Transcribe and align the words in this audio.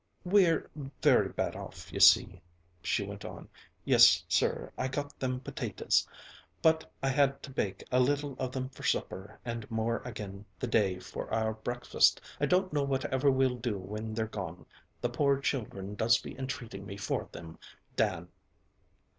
"We're 0.25 0.67
very 1.03 1.29
bad 1.29 1.55
off, 1.55 1.93
you 1.93 1.99
see," 1.99 2.41
she 2.81 3.03
went 3.05 3.23
on. 3.23 3.47
"Yes, 3.85 4.25
sir, 4.27 4.71
I 4.75 4.87
got 4.87 5.19
them 5.19 5.39
potaties, 5.41 6.07
but 6.63 6.91
I 7.03 7.09
had 7.09 7.43
to 7.43 7.51
bake 7.51 7.83
a 7.91 7.99
little 7.99 8.35
of 8.39 8.51
them 8.51 8.69
for 8.69 8.81
supper 8.81 9.39
and 9.45 9.69
more 9.69 9.97
again 10.03 10.43
the 10.57 10.65
day, 10.65 10.97
for 10.99 11.31
our 11.31 11.53
breakfast. 11.53 12.19
I 12.39 12.47
don't 12.47 12.73
know 12.73 12.81
whatever 12.81 13.29
we'll 13.29 13.57
do 13.57 13.77
whin 13.77 14.15
they're 14.15 14.25
gone. 14.25 14.65
The 15.01 15.09
poor 15.09 15.39
children 15.39 15.93
does 15.93 16.17
be 16.17 16.35
entreating 16.35 16.83
me 16.87 16.97
for 16.97 17.29
them, 17.31 17.59
Dan!" 17.95 18.29